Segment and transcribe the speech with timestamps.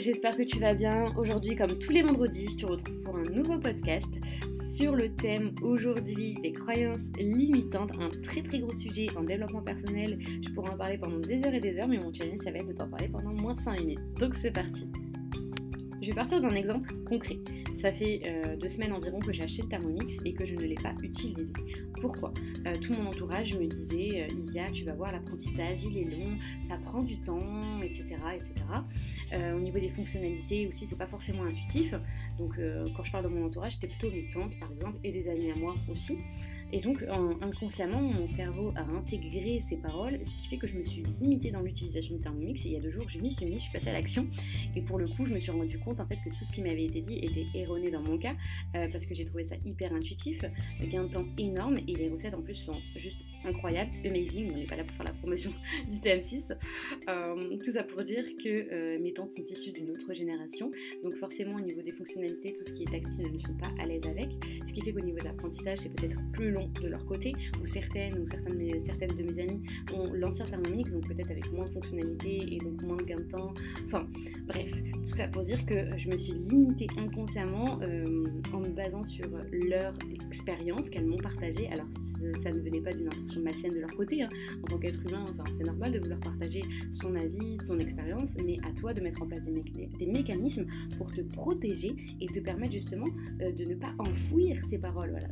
[0.00, 1.14] j'espère que tu vas bien.
[1.16, 4.08] Aujourd'hui, comme tous les vendredis, je te retrouve pour un nouveau podcast
[4.76, 10.18] sur le thème aujourd'hui des croyances limitantes, un très très gros sujet en développement personnel.
[10.42, 12.58] Je pourrais en parler pendant des heures et des heures, mais mon challenge, ça va
[12.58, 14.00] être de t'en parler pendant moins de 5 minutes.
[14.18, 14.88] Donc c'est parti.
[16.00, 17.38] Je vais partir d'un exemple concret.
[17.74, 20.62] Ça fait euh, deux semaines environ que j'ai acheté le Thermomix et que je ne
[20.62, 21.52] l'ai pas utilisé.
[22.00, 22.32] Pourquoi?
[22.66, 26.78] Euh, Tout mon entourage me disait euh, tu vas voir, l'apprentissage il est long, ça
[26.78, 28.16] prend du temps, etc.
[28.34, 28.48] etc.
[29.54, 31.94] au niveau des fonctionnalités aussi, c'est pas forcément intuitif.
[32.38, 32.58] Donc
[32.96, 35.50] quand je parle de mon entourage, c'était plutôt mes tantes par exemple et des amis
[35.50, 36.18] à moi aussi.
[36.72, 37.04] Et donc,
[37.40, 41.50] inconsciemment, mon cerveau a intégré ces paroles, ce qui fait que je me suis limitée
[41.50, 42.64] dans l'utilisation de Thermomix.
[42.64, 44.26] Et il y a deux jours, je m'y suis mis, je suis passée à l'action.
[44.76, 46.62] Et pour le coup, je me suis rendu compte en fait que tout ce qui
[46.62, 48.34] m'avait été dit était erroné dans mon cas,
[48.76, 50.44] euh, parce que j'ai trouvé ça hyper intuitif,
[50.82, 54.52] gain de temps énorme, et les recettes en plus sont juste incroyables, amazing.
[54.52, 55.52] On n'est pas là pour faire la promotion
[55.90, 56.56] du TM6.
[57.08, 60.70] Euh, tout ça pour dire que euh, mes tantes sont issues d'une autre génération,
[61.02, 63.70] donc forcément au niveau des fonctionnalités, tout ce qui est tactile, elles ne sont pas
[63.80, 64.28] à l'aise avec.
[64.66, 67.66] Ce qui fait qu'au niveau de l'apprentissage, c'est peut-être plus long de leur côté, ou
[67.66, 68.56] certaines ou certaines
[69.16, 69.62] de mes, amies
[69.94, 73.22] ont l'ancien Thermomix, donc peut-être avec moins de fonctionnalités et donc moins de gain de
[73.22, 73.54] temps.
[73.86, 74.06] Enfin,
[74.46, 79.04] bref, tout ça pour dire que je me suis limitée inconsciemment euh, en me basant
[79.04, 79.94] sur leur
[80.30, 81.68] expérience qu'elles m'ont partagée.
[81.68, 81.86] Alors,
[82.42, 84.22] ça ne venait pas d'une intention malsaine de leur côté.
[84.22, 84.28] Hein.
[84.62, 85.24] En tant qu'être humain,
[85.56, 89.26] c'est normal de vouloir partager son avis, son expérience, mais à toi de mettre en
[89.26, 90.66] place des, des mécanismes
[90.98, 93.06] pour te protéger et te permettre justement
[93.42, 95.10] euh, de ne pas enfouir ces paroles.
[95.10, 95.28] Voilà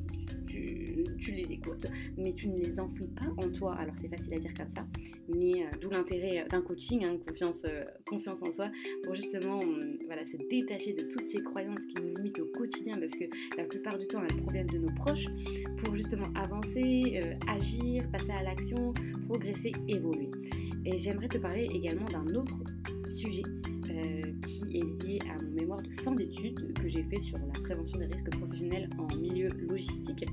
[1.18, 3.74] tu, les écoutes, mais tu ne les enfouis pas en toi.
[3.74, 4.86] Alors c'est facile à dire comme ça,
[5.28, 8.70] mais euh, d'où l'intérêt d'un coaching, hein, confiance, euh, confiance en soi,
[9.04, 9.58] pour justement
[10.06, 13.24] voilà, se détacher de toutes ces croyances qui nous limitent au quotidien, parce que
[13.56, 15.26] la plupart du temps elles proviennent de nos proches,
[15.82, 18.94] pour justement avancer, euh, agir, passer à l'action,
[19.28, 20.30] progresser, évoluer.
[20.84, 22.62] Et j'aimerais te parler également d'un autre
[23.04, 23.42] sujet
[24.46, 27.98] qui est lié à mon mémoire de fin d'études que j'ai fait sur la prévention
[27.98, 30.24] des risques professionnels en milieu logistique.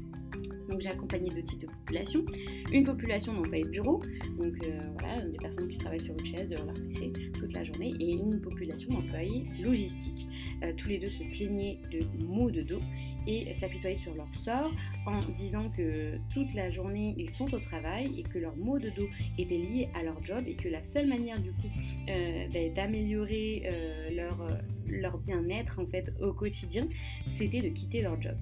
[0.70, 2.26] Donc j'ai accompagné deux types de populations.
[2.72, 4.02] Une population d'employés de bureau,
[4.40, 7.64] donc euh, voilà, des personnes qui travaillent sur une chaise devant leur PC toute la
[7.64, 10.28] journée, et une population d'employés logistiques.
[10.64, 12.82] Euh, tous les deux se plaignaient de maux de dos
[13.28, 14.72] et s'apitoyaient sur leur sort
[15.08, 18.90] en disant que toute la journée ils sont au travail et que leurs maux de
[18.90, 19.08] dos
[19.40, 21.70] étaient liés à leur job et que la seule manière du coup
[22.08, 23.64] euh, ben, d'améliorer
[24.12, 24.46] leur,
[24.88, 26.88] leur bien-être en fait au quotidien
[27.36, 28.36] c'était de quitter leur job.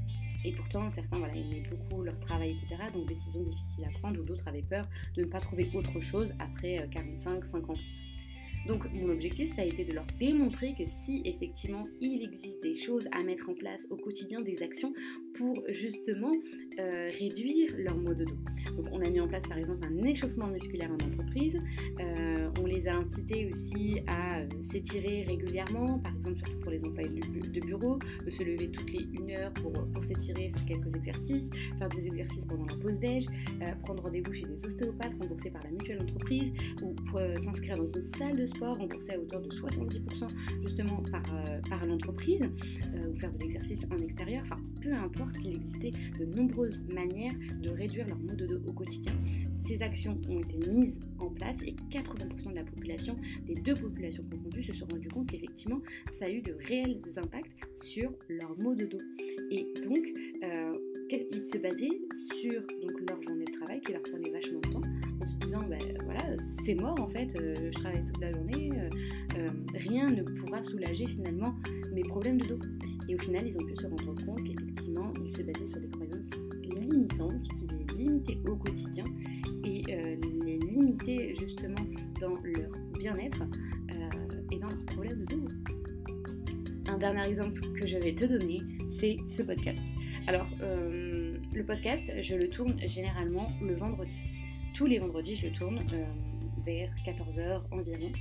[0.46, 2.84] Et pourtant, certains aimaient beaucoup leur travail, etc.
[2.94, 6.34] Donc décision difficile à prendre, ou d'autres avaient peur de ne pas trouver autre chose
[6.40, 7.82] après 45, euh, 50 ans.
[8.68, 12.76] Donc mon objectif, ça a été de leur démontrer que si effectivement il existe des
[12.76, 14.94] choses à mettre en place au quotidien, des actions
[15.36, 16.32] pour justement
[16.80, 18.38] euh, réduire leur maux de dos.
[18.76, 21.58] Donc on a mis en place par exemple un échauffement musculaire en entreprise,
[22.00, 26.84] euh, on les a incités aussi à euh, s'étirer régulièrement, par exemple surtout pour les
[26.84, 30.96] employés de, bureau, de se lever toutes les une heure pour, pour s'étirer, faire quelques
[30.96, 33.26] exercices, faire des exercices pendant la pause déj,
[33.84, 36.96] prendre rendez-vous chez des ostéopathes remboursés par la mutuelle entreprise ou
[37.40, 40.28] s'inscrire dans une salle de sport remboursée à hauteur de 70%
[40.62, 41.24] justement par,
[41.70, 46.80] par l'entreprise ou faire de l'exercice en extérieur, enfin peu importe qu'il existait de nombreuses
[46.94, 49.14] manières de réduire leur maux de dos au quotidien.
[49.66, 53.16] Ces actions ont été mises en place et 80% de la population,
[53.46, 55.82] des deux populations confondues, se sont rendues compte qu'effectivement,
[56.20, 59.02] ça a eu de réels impacts sur leur maux de dos.
[59.52, 60.06] Et donc,
[60.44, 60.72] euh,
[61.12, 62.02] ils se basaient
[62.36, 64.82] sur donc, leur journée de travail qui leur prenait vachement de temps
[66.64, 68.72] c'est mort en fait, euh, je travaille toute la journée,
[69.36, 71.56] euh, rien ne pourra soulager finalement
[71.94, 72.60] mes problèmes de dos.
[73.10, 75.90] Et au final, ils ont pu se rendre compte qu'effectivement, ils se basaient sur des
[75.90, 76.30] croyances
[76.64, 79.04] limitantes qui les limitaient au quotidien
[79.64, 80.16] et euh,
[80.46, 81.86] les limitaient justement
[82.22, 85.48] dans leur bien-être euh, et dans leurs problèmes de dos.
[86.88, 88.62] Un dernier exemple que je vais te donner,
[89.00, 89.84] c'est ce podcast.
[90.28, 94.12] Alors, euh, le podcast, je le tourne généralement le vendredi.
[94.76, 95.80] Tous les vendredis, je le tourne
[96.66, 98.12] vers 14h environ.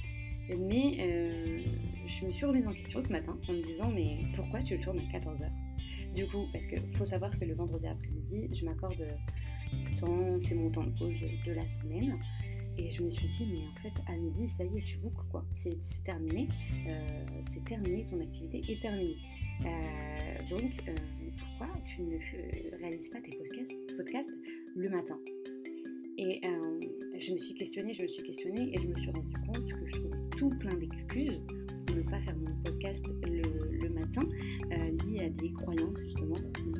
[0.58, 1.62] Mais
[2.06, 4.82] je me suis remise en question ce matin en me disant mais pourquoi tu le
[4.82, 5.48] tournes à 14h
[6.14, 9.06] Du coup, parce qu'il faut savoir que le vendredi après-midi, je m'accorde
[9.72, 12.18] du temps, c'est mon temps de pause de la semaine.
[12.78, 15.28] Et je me suis dit, mais en fait, à midi, ça y est, tu bookes
[15.30, 15.44] quoi.
[15.62, 16.48] C'est terminé.
[16.88, 19.16] Euh, c'est terminé, ton activité est terminée.
[19.64, 20.94] Euh, donc, euh,
[21.38, 22.16] pourquoi tu ne
[22.78, 24.30] réalises pas tes podcasts, podcasts
[24.74, 25.18] le matin?
[26.16, 26.40] Et
[27.22, 29.86] je me suis questionnée, je me suis questionnée et je me suis rendu compte que
[29.86, 31.40] je trouvais tout plein d'excuses
[31.94, 34.22] ne pas faire mon podcast le, matin,
[34.72, 36.36] euh, lié à des croyances justement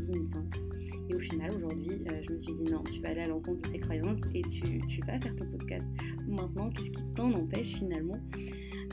[0.08, 0.62] limitantes.
[1.10, 3.62] Et au final, aujourd'hui, euh, je me suis dit non, tu vas aller à l'encontre
[3.62, 5.88] de ces croyances et tu, vas faire ton podcast.
[6.26, 8.18] Maintenant, qu'est-ce qui t'en empêche finalement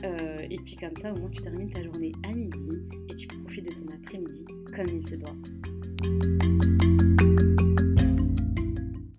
[0.04, 2.78] Euh, et puis comme ça, au moins, tu termines ta journée à midi
[3.10, 4.44] et tu profites de ton après-midi
[4.74, 6.99] comme il se doit.